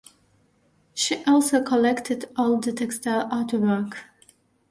[0.95, 3.97] She also collected older textile artwork.